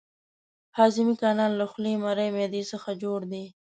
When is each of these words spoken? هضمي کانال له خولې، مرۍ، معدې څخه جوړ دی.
هضمي 0.77 1.15
کانال 1.21 1.51
له 1.59 1.65
خولې، 1.71 1.93
مرۍ، 2.03 2.29
معدې 2.35 2.63
څخه 2.71 2.89
جوړ 3.03 3.19
دی. 3.31 3.45